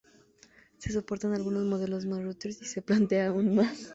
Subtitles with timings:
[0.79, 3.87] Se soportan algunos modelos más de routers, y se planean aún más.